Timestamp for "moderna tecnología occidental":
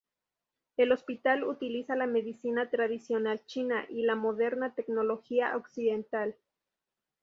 4.15-6.35